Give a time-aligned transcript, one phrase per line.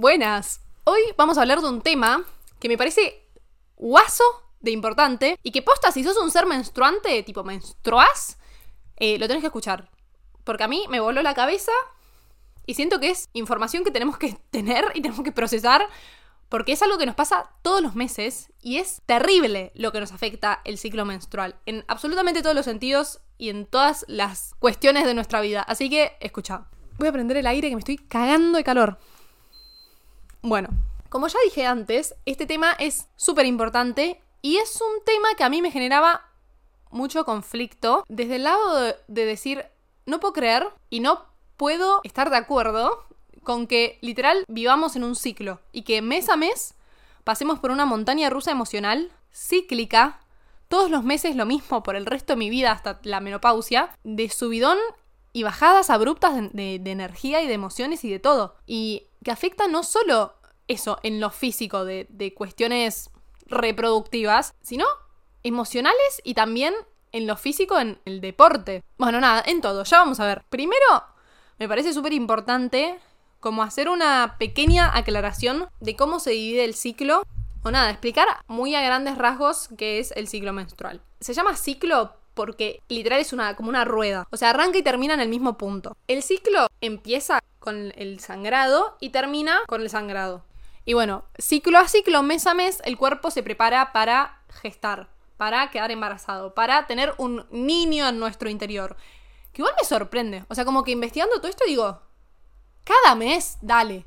[0.00, 0.62] Buenas.
[0.84, 2.24] Hoy vamos a hablar de un tema
[2.58, 3.28] que me parece
[3.76, 4.24] guaso
[4.60, 8.38] de importante y que posta, si sos un ser menstruante, tipo menstruás,
[8.96, 9.90] eh, lo tenés que escuchar.
[10.42, 11.72] Porque a mí me voló la cabeza
[12.64, 15.86] y siento que es información que tenemos que tener y tenemos que procesar
[16.48, 20.12] porque es algo que nos pasa todos los meses y es terrible lo que nos
[20.12, 25.12] afecta el ciclo menstrual en absolutamente todos los sentidos y en todas las cuestiones de
[25.12, 25.60] nuestra vida.
[25.60, 28.98] Así que, escucha, voy a prender el aire que me estoy cagando de calor.
[30.42, 30.68] Bueno,
[31.08, 35.50] como ya dije antes, este tema es súper importante y es un tema que a
[35.50, 36.26] mí me generaba
[36.90, 39.66] mucho conflicto desde el lado de, de decir,
[40.06, 41.24] no puedo creer y no
[41.56, 43.04] puedo estar de acuerdo
[43.42, 46.74] con que literal vivamos en un ciclo y que mes a mes
[47.24, 50.20] pasemos por una montaña rusa emocional cíclica,
[50.68, 54.28] todos los meses lo mismo por el resto de mi vida hasta la menopausia, de
[54.28, 54.78] subidón
[55.32, 58.56] y bajadas abruptas de, de, energía y de emociones y de todo.
[58.66, 60.34] Y que afecta no solo
[60.68, 63.10] eso en lo físico de, de cuestiones
[63.46, 64.86] reproductivas, sino
[65.42, 66.74] emocionales y también
[67.12, 68.82] en lo físico en el deporte.
[68.98, 70.44] Bueno, nada, en todo, ya vamos a ver.
[70.48, 71.04] Primero,
[71.58, 72.98] me parece súper importante
[73.40, 77.22] como hacer una pequeña aclaración de cómo se divide el ciclo,
[77.62, 81.02] o nada, explicar muy a grandes rasgos qué es el ciclo menstrual.
[81.20, 85.12] Se llama ciclo porque literal es una, como una rueda, o sea, arranca y termina
[85.12, 85.94] en el mismo punto.
[86.08, 90.42] El ciclo empieza con el sangrado y termina con el sangrado.
[90.86, 95.70] Y bueno, ciclo a ciclo, mes a mes, el cuerpo se prepara para gestar, para
[95.70, 98.96] quedar embarazado, para tener un niño en nuestro interior.
[99.52, 100.46] Que igual me sorprende.
[100.48, 102.00] O sea, como que investigando todo esto digo,
[102.84, 104.06] cada mes, dale.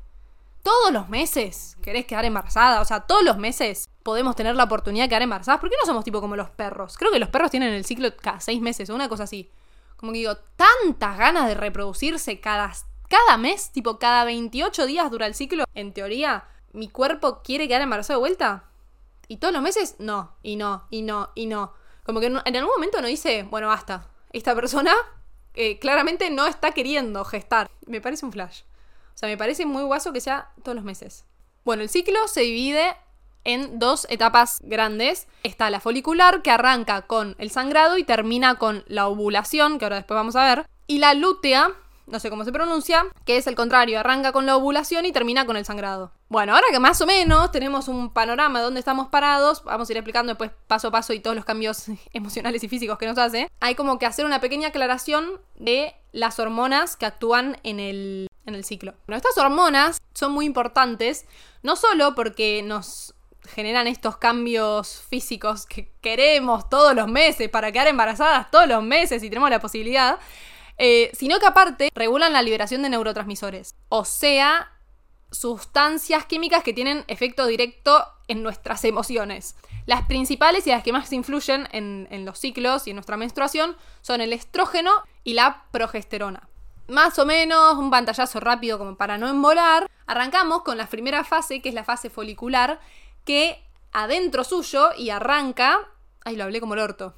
[0.64, 2.80] Todos los meses querés quedar embarazada.
[2.80, 5.60] O sea, todos los meses podemos tener la oportunidad de quedar embarazadas.
[5.60, 6.96] ¿Por qué no somos tipo como los perros?
[6.96, 9.50] Creo que los perros tienen el ciclo cada seis meses o una cosa así.
[9.96, 12.72] Como que digo, tantas ganas de reproducirse cada,
[13.08, 15.64] cada mes, tipo cada 28 días dura el ciclo.
[15.74, 18.64] En teoría, mi cuerpo quiere quedar embarazado de vuelta.
[19.26, 21.72] Y todos los meses, no, y no, y no, y no.
[22.04, 24.06] Como que en algún momento no dice, bueno, basta.
[24.32, 24.92] Esta persona
[25.54, 27.70] eh, claramente no está queriendo gestar.
[27.86, 28.62] Me parece un flash.
[29.14, 31.24] O sea, me parece muy guaso que sea todos los meses.
[31.64, 32.94] Bueno, el ciclo se divide
[33.44, 35.28] en dos etapas grandes.
[35.42, 39.96] Está la folicular, que arranca con el sangrado y termina con la ovulación, que ahora
[39.96, 40.66] después vamos a ver.
[40.86, 41.72] Y la lútea,
[42.06, 45.46] no sé cómo se pronuncia, que es el contrario, arranca con la ovulación y termina
[45.46, 46.12] con el sangrado.
[46.28, 49.92] Bueno, ahora que más o menos tenemos un panorama de dónde estamos parados, vamos a
[49.92, 53.18] ir explicando después paso a paso y todos los cambios emocionales y físicos que nos
[53.18, 58.28] hace, hay como que hacer una pequeña aclaración de las hormonas que actúan en el,
[58.46, 58.94] en el ciclo.
[59.06, 61.26] Bueno, estas hormonas son muy importantes,
[61.62, 63.14] no solo porque nos
[63.46, 69.22] generan estos cambios físicos que queremos todos los meses para quedar embarazadas todos los meses
[69.22, 70.18] y tenemos la posibilidad,
[70.78, 74.72] eh, sino que aparte regulan la liberación de neurotransmisores, o sea,
[75.30, 79.56] sustancias químicas que tienen efecto directo en nuestras emociones.
[79.86, 83.76] Las principales y las que más influyen en, en los ciclos y en nuestra menstruación
[84.00, 84.90] son el estrógeno
[85.24, 86.48] y la progesterona.
[86.88, 89.90] Más o menos, un pantallazo rápido como para no embolar.
[90.06, 92.78] Arrancamos con la primera fase, que es la fase folicular,
[93.24, 93.62] que
[93.92, 95.78] adentro suyo y arranca.
[96.24, 97.14] Ay, lo hablé como el orto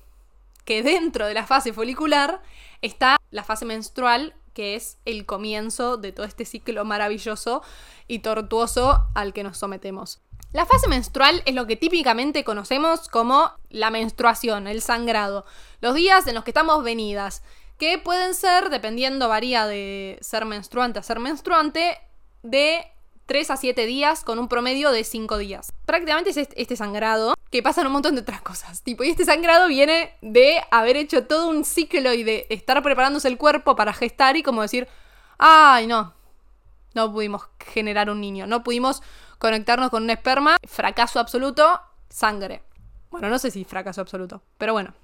[0.67, 2.43] que dentro de la fase folicular
[2.83, 7.63] está la fase menstrual, que es el comienzo de todo este ciclo maravilloso
[8.09, 10.21] y tortuoso al que nos sometemos.
[10.53, 15.45] La fase menstrual es lo que típicamente conocemos como la menstruación, el sangrado,
[15.81, 17.43] los días en los que estamos venidas,
[17.79, 21.99] que pueden ser, dependiendo, varía de ser menstruante a ser menstruante,
[22.43, 22.87] de
[23.27, 25.73] 3 a 7 días con un promedio de 5 días.
[25.85, 28.83] Prácticamente es este sangrado que pasan un montón de otras cosas.
[28.83, 33.29] Tipo, y este sangrado viene de haber hecho todo un ciclo y de estar preparándose
[33.29, 34.89] el cuerpo para gestar y como decir,
[35.39, 36.15] ay, no,
[36.95, 39.03] no pudimos generar un niño, no pudimos
[39.39, 42.63] conectarnos con un esperma, fracaso absoluto, sangre.
[43.11, 44.95] Bueno, no sé si fracaso absoluto, pero bueno.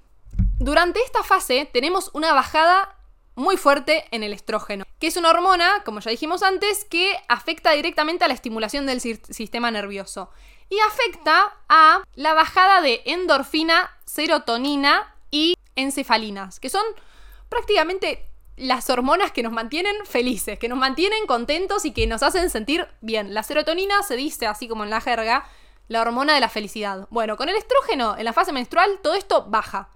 [0.59, 2.95] Durante esta fase tenemos una bajada
[3.35, 7.71] muy fuerte en el estrógeno, que es una hormona, como ya dijimos antes, que afecta
[7.71, 10.29] directamente a la estimulación del sistema nervioso
[10.69, 16.83] y afecta a la bajada de endorfina, serotonina y encefalinas, que son
[17.49, 18.25] prácticamente
[18.55, 22.87] las hormonas que nos mantienen felices, que nos mantienen contentos y que nos hacen sentir
[23.01, 23.33] bien.
[23.33, 25.47] La serotonina se dice, así como en la jerga,
[25.87, 27.07] la hormona de la felicidad.
[27.09, 29.89] Bueno, con el estrógeno en la fase menstrual todo esto baja.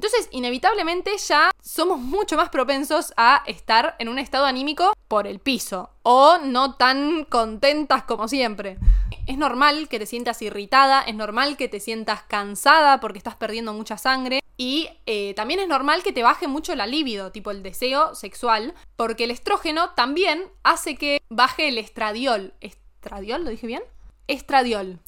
[0.00, 5.40] Entonces, inevitablemente ya somos mucho más propensos a estar en un estado anímico por el
[5.40, 8.78] piso o no tan contentas como siempre.
[9.26, 13.74] Es normal que te sientas irritada, es normal que te sientas cansada porque estás perdiendo
[13.74, 17.62] mucha sangre y eh, también es normal que te baje mucho la libido, tipo el
[17.62, 22.54] deseo sexual, porque el estrógeno también hace que baje el estradiol.
[22.62, 23.82] estradiol, ¿lo dije bien?
[24.28, 24.98] Estradiol,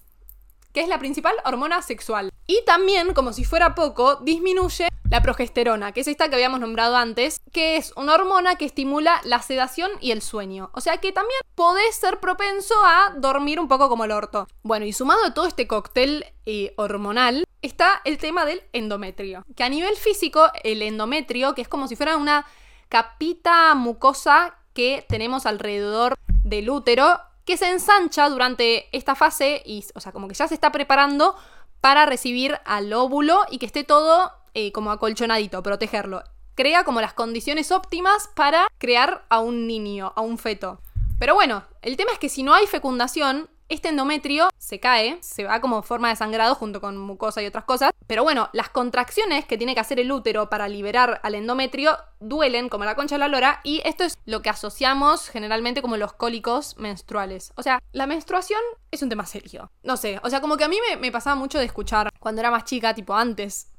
[0.72, 2.30] que es la principal hormona sexual.
[2.46, 6.96] Y también, como si fuera poco, disminuye la progesterona, que es esta que habíamos nombrado
[6.96, 10.70] antes, que es una hormona que estimula la sedación y el sueño.
[10.72, 14.48] O sea que también podés ser propenso a dormir un poco como el orto.
[14.62, 19.44] Bueno, y sumado a todo este cóctel eh, hormonal, está el tema del endometrio.
[19.54, 22.46] Que a nivel físico, el endometrio, que es como si fuera una
[22.88, 30.00] capita mucosa que tenemos alrededor del útero, que se ensancha durante esta fase y, o
[30.00, 31.36] sea, como que ya se está preparando
[31.80, 36.22] para recibir al óvulo y que esté todo eh, como acolchonadito, protegerlo.
[36.54, 40.80] Crea como las condiciones óptimas para crear a un niño, a un feto.
[41.18, 45.44] Pero bueno, el tema es que si no hay fecundación, este endometrio se cae, se
[45.44, 47.90] va como forma de sangrado junto con mucosa y otras cosas.
[48.06, 52.68] Pero bueno, las contracciones que tiene que hacer el útero para liberar al endometrio duelen
[52.68, 56.12] como la concha de la lora y esto es lo que asociamos generalmente como los
[56.12, 57.52] cólicos menstruales.
[57.56, 58.60] O sea, la menstruación
[58.90, 59.70] es un tema serio.
[59.82, 62.40] No sé, o sea, como que a mí me, me pasaba mucho de escuchar cuando
[62.40, 63.71] era más chica, tipo antes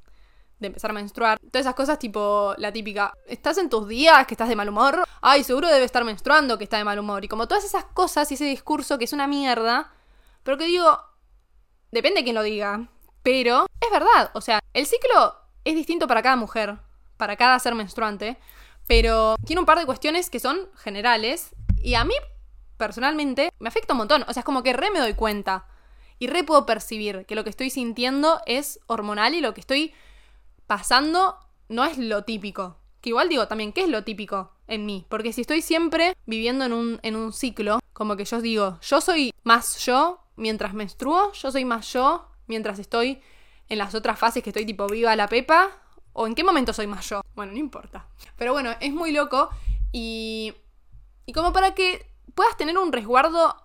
[0.64, 1.38] de empezar a menstruar.
[1.40, 5.04] Todas esas cosas tipo la típica, ¿estás en tus días que estás de mal humor?
[5.22, 7.24] Ay, seguro debe estar menstruando que está de mal humor.
[7.24, 9.94] Y como todas esas cosas y ese discurso que es una mierda,
[10.42, 11.00] pero que digo,
[11.92, 12.90] depende de quién lo diga,
[13.22, 16.80] pero es verdad, o sea, el ciclo es distinto para cada mujer,
[17.18, 18.38] para cada ser menstruante,
[18.88, 22.16] pero tiene un par de cuestiones que son generales y a mí
[22.78, 25.68] personalmente me afecta un montón, o sea, es como que re me doy cuenta
[26.20, 29.94] y re puedo percibir que lo que estoy sintiendo es hormonal y lo que estoy
[30.68, 31.38] pasando
[31.70, 32.78] no es lo típico.
[33.02, 35.06] Que igual digo también, ¿qué es lo típico en mí?
[35.10, 39.02] Porque si estoy siempre viviendo en un, en un ciclo, como que yo digo, yo
[39.02, 43.22] soy más yo mientras menstruo, yo soy más yo mientras estoy
[43.70, 45.72] en las otras fases que estoy tipo viva la pepa,
[46.14, 47.22] o en qué momento soy más yo.
[47.36, 48.08] Bueno, no importa.
[48.38, 49.50] Pero bueno, es muy loco
[49.92, 50.54] y,
[51.26, 53.56] y como para que puedas tener un resguardo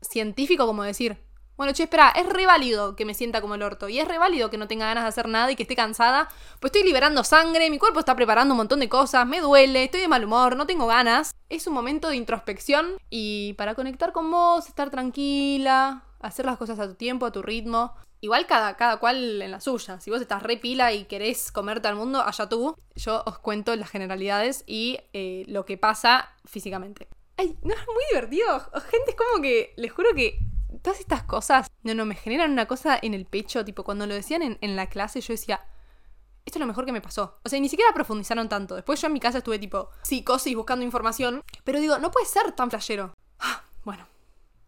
[0.00, 1.18] científico, como decir,
[1.56, 3.88] bueno, che, espera, es re válido que me sienta como el orto.
[3.88, 6.28] Y es re válido que no tenga ganas de hacer nada y que esté cansada.
[6.60, 10.00] Pues estoy liberando sangre, mi cuerpo está preparando un montón de cosas, me duele, estoy
[10.00, 11.34] de mal humor, no tengo ganas.
[11.48, 16.78] Es un momento de introspección y para conectar con vos, estar tranquila, hacer las cosas
[16.78, 17.94] a tu tiempo, a tu ritmo.
[18.20, 20.00] Igual cada, cada cual en la suya.
[20.00, 22.76] Si vos estás re pila y querés comerte al mundo, allá tú.
[22.94, 27.08] Yo os cuento las generalidades y eh, lo que pasa físicamente.
[27.36, 28.60] Ay, no, es muy divertido.
[28.90, 30.38] Gente, es como que, les juro que
[30.82, 34.14] todas estas cosas, no, no, me generan una cosa en el pecho, tipo, cuando lo
[34.14, 35.64] decían en, la clase yo decía,
[36.44, 37.38] esto es lo mejor que me pasó.
[37.44, 38.74] O sea, ni siquiera profundizaron tanto.
[38.74, 42.52] Después yo en mi casa estuve tipo psicosis buscando información, pero digo, no puede ser
[42.52, 43.14] tan flashero.
[43.38, 44.06] Ah, bueno,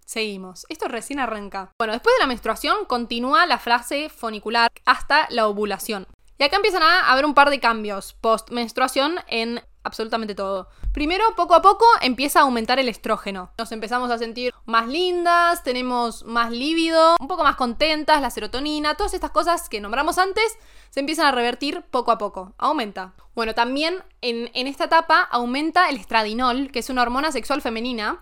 [0.05, 0.67] seguimos.
[0.69, 1.73] Esto recién arranca.
[1.79, 6.07] Bueno, después de la menstruación continúa la fase funicular hasta la ovulación.
[6.39, 10.69] Y acá empiezan a haber un par de cambios post menstruación en absolutamente todo.
[10.93, 13.53] Primero, poco a poco empieza a aumentar el estrógeno.
[13.59, 18.97] Nos empezamos a sentir más lindas, tenemos más lívido, un poco más contentas, la serotonina,
[18.97, 20.59] todas estas cosas que nombramos antes
[20.91, 22.55] se empiezan a revertir poco a poco.
[22.59, 23.13] Aumenta.
[23.35, 28.21] Bueno, también en, en esta etapa aumenta el estradinol, que es una hormona sexual femenina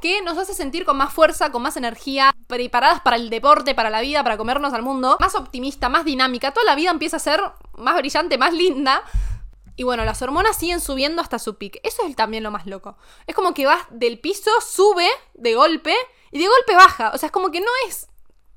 [0.00, 3.90] que nos hace sentir con más fuerza, con más energía, preparadas para el deporte, para
[3.90, 6.52] la vida, para comernos al mundo, más optimista, más dinámica.
[6.52, 7.40] Toda la vida empieza a ser
[7.76, 9.02] más brillante, más linda.
[9.80, 11.78] Y bueno, las hormonas siguen subiendo hasta su pico.
[11.82, 12.98] Eso es también lo más loco.
[13.26, 15.94] Es como que vas del piso, sube de golpe
[16.30, 17.12] y de golpe baja.
[17.14, 18.06] O sea, es como que no es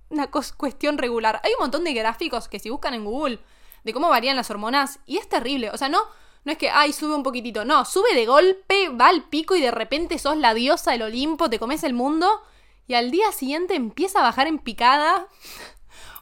[0.10, 1.40] una cuestión regular.
[1.46, 3.40] Hay un montón de gráficos que si buscan en Google
[3.86, 5.70] de cómo varían las hormonas y es terrible.
[5.70, 6.02] O sea, no,
[6.44, 7.64] no es que, ay, sube un poquitito.
[7.64, 11.50] No, sube de golpe, va al pico y de repente sos la diosa del Olimpo,
[11.50, 12.42] te comes el mundo
[12.86, 15.30] y al día siguiente empieza a bajar en picada.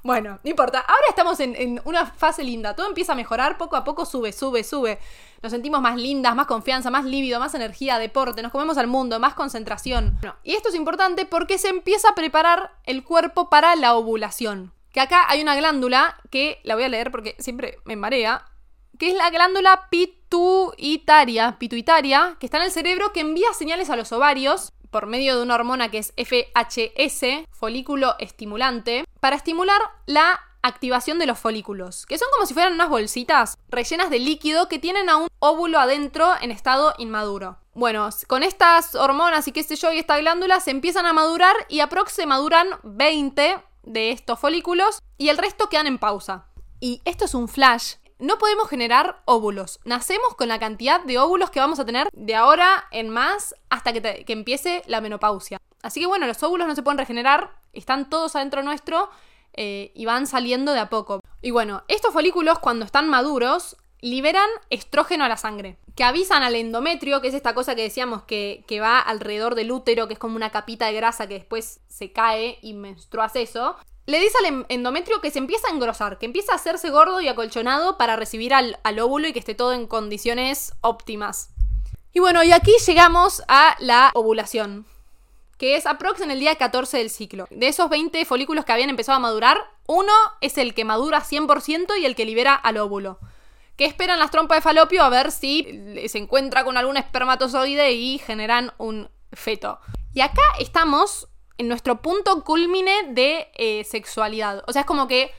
[0.03, 0.79] Bueno, no importa.
[0.79, 2.75] Ahora estamos en, una fase linda.
[2.75, 3.58] Todo empieza a mejorar.
[3.58, 5.00] Poco a poco sube, sube, sube.
[5.41, 8.41] Nos sentimos más lindas, más confianza, más lívido, más energía, deporte.
[8.41, 10.17] Nos comemos al mundo, más concentración.
[10.43, 14.74] y esto es importante porque se empieza a preparar el cuerpo para la ovulación.
[14.91, 18.46] Que acá hay una glándula que la voy a leer porque siempre me marea.
[18.98, 23.96] Que es la glándula pituitaria, pituitaria, que está en el cerebro que envía señales a
[23.96, 30.39] los ovarios por medio de una hormona que es FHS, folículo estimulante, para estimular la
[30.62, 34.79] activación de los folículos, que son como si fueran unas bolsitas rellenas de líquido que
[34.79, 37.57] tienen a un óvulo adentro en estado inmaduro.
[37.74, 41.55] Bueno, con estas hormonas y qué sé yo y esta glándula se empiezan a madurar
[41.69, 46.45] y aproximadamente maduran 20 de estos folículos y el resto quedan en pausa.
[46.79, 49.79] Y esto es un flash no podemos generar óvulos.
[49.83, 53.91] Nacemos con la cantidad de óvulos que vamos a tener de ahora en más hasta
[53.91, 55.57] que, empiece la menopausia.
[55.81, 59.09] Así que bueno, los óvulos no se pueden regenerar, están todos adentro nuestro
[59.53, 61.21] eh, y van saliendo de a poco.
[61.41, 65.77] Y bueno, estos folículos cuando están maduros liberan estrógeno a la sangre.
[65.95, 69.71] que avisan al endometrio, que es esta cosa que decíamos que, que, va alrededor del
[69.71, 73.75] útero, que es como una capita de grasa que después se cae y menstruas eso.
[74.08, 77.27] Le dice al endometrio que se empieza a engrosar, que empieza a hacerse gordo y
[77.27, 81.51] acolchonado para recibir al, óvulo y que esté todo en condiciones óptimas.
[82.12, 84.86] Y bueno, y aquí llegamos a la ovulación,
[85.58, 87.48] que es aprox en el día 14 del ciclo.
[87.51, 91.98] De esos 20 folículos que habían empezado a madurar, uno es el que madura 100%
[92.00, 93.20] y el que libera al óvulo.
[93.77, 95.63] Que esperan las trompas de falopio a ver si
[96.08, 99.79] se encuentra con algún espermatozoide y generan un feto.
[100.13, 101.29] Y acá estamos
[101.62, 104.63] en nuestro punto culmine de eh, sexualidad.
[104.68, 105.32] O sea, es como que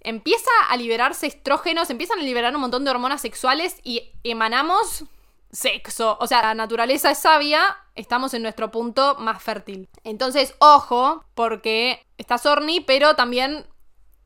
[0.00, 5.04] empieza a liberarse estrógenos, empiezan a liberar un montón de hormonas sexuales y emanamos
[5.52, 6.18] sexo.
[6.20, 9.88] O sea, la naturaleza es sabia, estamos en nuestro punto más fértil.
[10.02, 13.64] Entonces, ojo, porque estás horny, pero también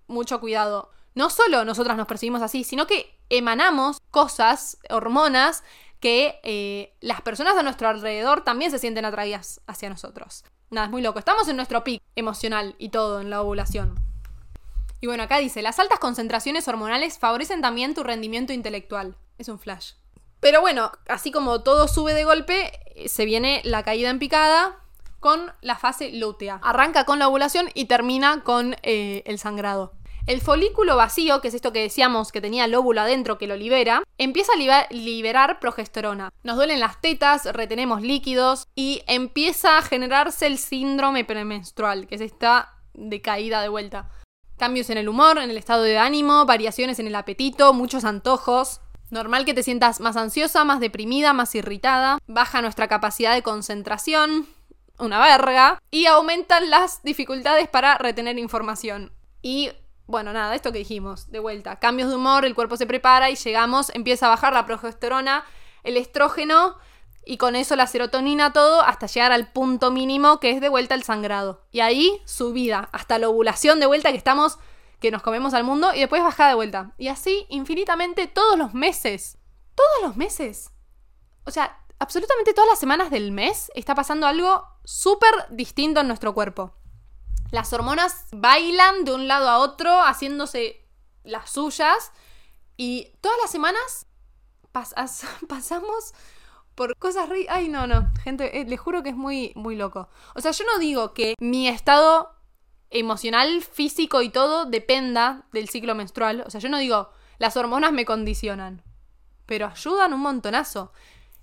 [0.07, 0.91] mucho cuidado.
[1.15, 5.65] No solo nosotras nos percibimos así, sino que emanamos cosas, hormonas,
[6.01, 10.45] que eh, las personas a nuestro alrededor también se sienten atraídas hacia nosotros.
[10.73, 11.19] Nada, es muy loco.
[11.19, 13.95] Estamos en nuestro pic emocional y todo en la ovulación.
[15.03, 19.15] Y bueno, acá dice, las altas concentraciones hormonales favorecen también tu rendimiento intelectual.
[19.37, 19.93] Es un flash.
[20.41, 24.79] Pero bueno, así como todo sube de golpe, eh, se viene la caída en picada
[25.21, 26.59] con la fase lútea.
[26.63, 29.93] Arranca con la ovulación y termina con eh, el sangrado.
[30.25, 33.57] El folículo vacío, que es esto que decíamos que tenía el óvulo adentro que lo
[33.57, 36.31] libera, empieza a liberar progesterona.
[36.45, 42.21] Nos duelen las tetas, retenemos líquidos y empieza a generarse el síndrome premenstrual, que es
[42.21, 44.11] esta decaída de vuelta.
[44.59, 48.81] Cambios en el humor, en el estado de ánimo, variaciones en el apetito, muchos antojos,
[49.13, 54.47] Normal que te sientas más ansiosa, más deprimida, más irritada, baja nuestra capacidad de concentración,
[54.99, 59.13] una verga, y aumentan las dificultades para retener información.
[59.43, 59.73] Y
[60.13, 63.35] bueno, nada, esto que dijimos, de vuelta, cambios de humor, el cuerpo se prepara y
[63.35, 65.45] llegamos, empieza a bajar la progesterona,
[65.85, 66.77] el estrógeno
[67.25, 70.95] y con eso la serotonina, todo, hasta llegar al punto mínimo que es de vuelta
[70.95, 71.67] el sangrado.
[71.73, 74.59] Y ahí subida, hasta la ovulación de vuelta que estamos
[75.01, 76.93] que nos comemos al mundo y después baja de vuelta.
[76.99, 79.39] Y así infinitamente todos los meses.
[79.75, 80.73] Todos los meses.
[81.45, 86.35] O sea, absolutamente todas las semanas del mes está pasando algo súper distinto en nuestro
[86.35, 86.75] cuerpo.
[87.53, 90.89] Las hormonas bailan de un lado a otro, haciéndose
[91.23, 92.11] las suyas.
[92.79, 94.07] Y todas las semanas
[95.49, 96.15] pasamos
[96.75, 97.47] por cosas re...
[97.51, 98.11] Ay, no, no.
[98.25, 100.09] Gente, eh, les juro que es muy, muy loco.
[100.35, 102.35] O sea, yo no digo que mi estado
[102.89, 106.45] emocional, físico y todo dependa del ciclo menstrual.
[106.47, 108.83] O sea, yo no digo, las hormonas me condicionan,
[109.45, 110.95] pero ayudan un montonazo.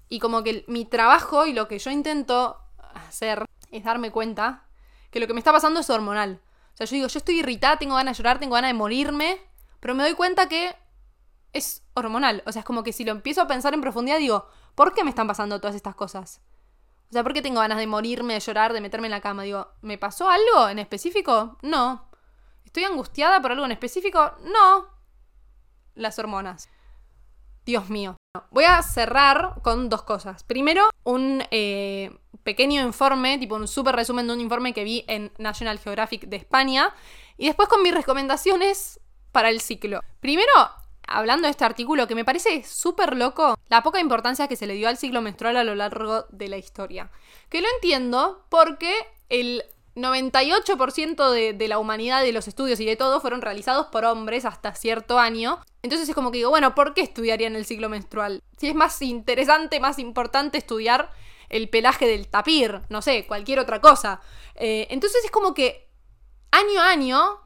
[0.08, 2.58] Y como que mi trabajo y lo que yo intento
[2.96, 4.68] hacer es darme cuenta
[5.12, 6.42] que lo que me está pasando es hormonal.
[6.74, 9.42] O sea, yo digo, yo estoy irritada, tengo ganas de llorar, tengo ganas de morirme,
[9.80, 10.75] pero me doy cuenta que
[11.54, 12.44] es hormonal.
[12.46, 15.04] O sea, es como que si lo empiezo a pensar en profundidad, digo, ¿por qué
[15.04, 16.42] me están pasando todas estas cosas?
[17.10, 19.44] O sea, ¿por qué tengo ganas de morirme, de llorar, de meterme en la cama?
[19.44, 21.58] Digo, ¿me pasó algo en específico?
[21.63, 22.08] No.
[22.66, 24.34] ¿Estoy angustiada por algo en específico?
[24.44, 24.88] No.
[25.96, 26.70] Las hormonas.
[27.66, 28.16] Dios mío.
[28.51, 30.44] Voy a cerrar con dos cosas.
[30.44, 35.31] Primero, un eh, pequeño informe, tipo un súper resumen de un informe que vi en
[35.38, 36.93] National Geographic de España.
[37.38, 39.00] Y después con mis recomendaciones
[39.31, 40.01] para el ciclo.
[40.19, 40.51] Primero,
[41.08, 44.75] hablando de este artículo que me parece súper loco, la poca importancia que se le
[44.75, 47.12] dio al ciclo menstrual a lo largo de la historia.
[47.50, 48.93] Que lo entiendo porque
[49.29, 49.63] el
[49.96, 54.74] 98% de, la humanidad, de los estudios y de todo fueron realizados por hombres hasta
[54.75, 55.60] cierto año.
[55.81, 58.41] Entonces es como que digo, bueno, ¿por qué estudiarían el ciclo menstrual?
[58.58, 61.12] Si es más interesante, más importante estudiar
[61.50, 64.22] el pelaje del tapir, no sé, cualquier otra cosa.
[64.56, 65.89] Eh, entonces es como que
[66.51, 67.41] año a año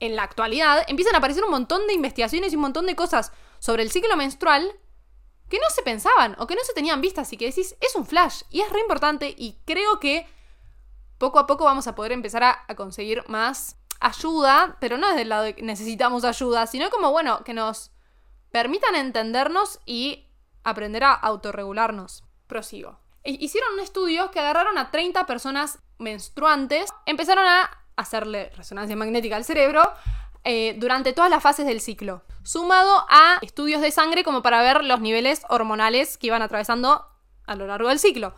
[0.00, 3.32] en la actualidad empiezan a aparecer un montón de investigaciones y un montón de cosas
[3.58, 4.78] sobre el ciclo menstrual
[5.48, 8.04] que no se pensaban o que no se tenían vistas y que decís, es un
[8.04, 10.28] flash y es re importante y creo que
[11.18, 15.22] poco a poco vamos a poder empezar a, a conseguir más ayuda, pero no desde
[15.22, 17.90] el lado de que necesitamos ayuda, sino como, bueno, que nos
[18.50, 20.28] permitan entendernos y
[20.64, 22.24] aprender a autorregularnos.
[22.46, 23.05] Prosigo.
[23.26, 29.44] Hicieron un estudio que agarraron a 30 personas menstruantes, empezaron a hacerle resonancia magnética al
[29.44, 29.82] cerebro
[30.44, 34.84] eh, durante todas las fases del ciclo, sumado a estudios de sangre como para ver
[34.84, 37.04] los niveles hormonales que iban atravesando
[37.46, 38.32] a lo largo del ciclo.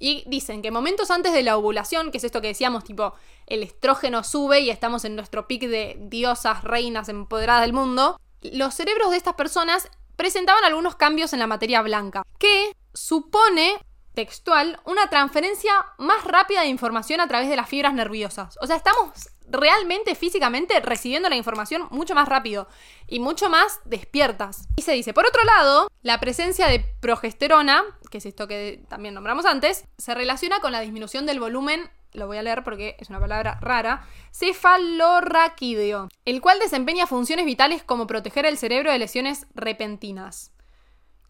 [0.00, 3.14] Y dicen que momentos antes de la ovulación, que es esto que decíamos, tipo,
[3.46, 8.74] el estrógeno sube y estamos en nuestro pic de diosas, reinas empoderadas del mundo, los
[8.74, 13.78] cerebros de estas personas presentaban algunos cambios en la materia blanca, que supone
[14.14, 18.58] textual, una transferencia más rápida de información a través de las fibras nerviosas.
[18.60, 22.68] O sea, estamos realmente físicamente recibiendo la información mucho más rápido
[23.06, 24.68] y mucho más despiertas.
[24.76, 29.14] Y se dice, por otro lado, la presencia de progesterona, que es esto que también
[29.14, 33.08] nombramos antes, se relaciona con la disminución del volumen lo voy a leer porque es
[33.08, 39.46] una palabra rara, cefalorraquídeo, el cual desempeña funciones vitales como proteger el cerebro de lesiones
[39.54, 40.52] repentinas.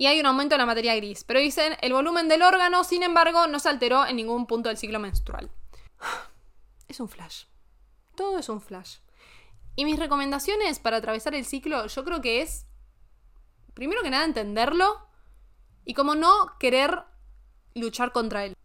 [0.03, 3.05] Y hay un aumento en la materia gris, pero dicen, el volumen del órgano, sin
[3.05, 5.49] embargo, no se alteró en ningún punto del ciclo menstrual.
[6.89, 7.45] Es un flash.
[8.17, 8.97] Todo es un flash.
[9.77, 12.67] Y mis recomendaciones para atravesar el ciclo, yo creo que es,
[13.75, 15.07] primero que nada, entenderlo
[15.85, 17.05] y como no querer
[17.77, 18.57] luchar contra él.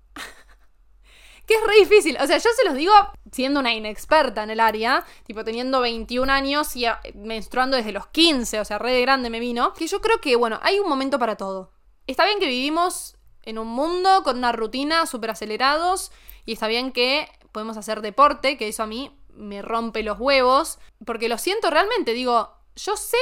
[1.48, 2.18] Que es re difícil.
[2.22, 2.94] O sea, yo se los digo
[3.32, 6.86] siendo una inexperta en el área, tipo teniendo 21 años y
[7.16, 10.36] menstruando desde los 15, o sea, re de grande me vino, que yo creo que,
[10.36, 11.72] bueno, hay un momento para todo.
[12.06, 16.12] Está bien que vivimos en un mundo con una rutina súper acelerados
[16.46, 20.80] y está bien que podemos hacer deporte, que eso a mí me rompe los huevos,
[21.06, 23.18] porque lo siento realmente, digo, yo sé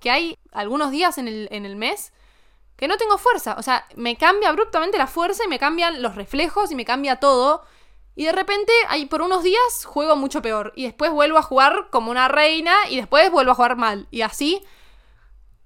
[0.00, 2.12] que hay algunos días en el, en el mes
[2.80, 6.14] que no tengo fuerza, o sea, me cambia abruptamente la fuerza y me cambian los
[6.14, 7.62] reflejos y me cambia todo.
[8.16, 10.72] Y de repente, ahí por unos días juego mucho peor.
[10.76, 14.08] Y después vuelvo a jugar como una reina y después vuelvo a jugar mal.
[14.10, 14.64] Y así.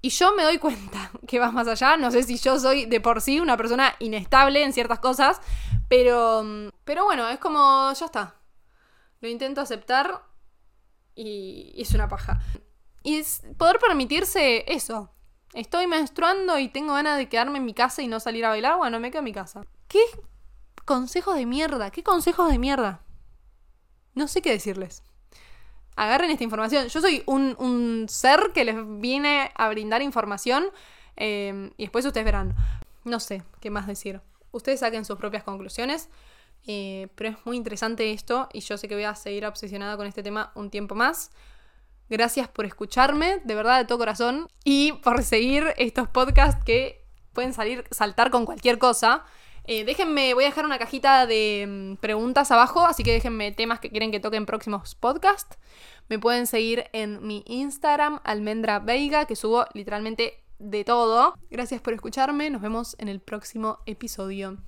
[0.02, 1.96] Y yo me doy cuenta que vas más allá.
[1.96, 5.40] No sé si yo soy de por sí una persona inestable en ciertas cosas.
[5.88, 6.44] Pero.
[6.84, 7.92] Pero bueno, es como.
[7.92, 8.34] Ya está.
[9.20, 10.24] Lo intento aceptar.
[11.14, 12.40] Y, es una paja.
[13.04, 15.13] Y es poder permitirse eso.
[15.54, 18.76] Estoy menstruando y tengo ganas de quedarme en mi casa y no salir a bailar.
[18.76, 19.64] Bueno, me quedo en mi casa.
[19.86, 20.02] ¿Qué
[20.84, 21.90] consejos de mierda?
[21.90, 23.02] ¿Qué consejos de mierda?
[24.14, 25.04] No sé qué decirles.
[25.94, 26.88] Agarren esta información.
[26.88, 30.64] Yo soy un, ser que les viene a brindar información
[31.16, 32.56] eh, y después ustedes verán.
[33.04, 34.20] No sé qué más decir.
[34.50, 36.10] Ustedes saquen sus propias conclusiones.
[36.66, 40.06] Eh, pero es muy interesante esto y yo sé que voy a seguir obsesionada con
[40.06, 41.30] este tema un tiempo más.
[42.08, 47.52] Gracias por escucharme, de verdad, de todo corazón, y por seguir estos podcasts que pueden
[47.52, 49.24] salir, saltar con cualquier cosa.
[49.66, 53.80] Eh, déjenme, voy a dejar una cajita de mm, preguntas abajo, así que déjenme temas
[53.80, 55.56] que quieren que toquen en próximos podcasts.
[56.08, 61.34] Me pueden seguir en mi Instagram, almendra veiga, que subo literalmente de todo.
[61.50, 64.64] Gracias por escucharme, nos vemos en el próximo episodio.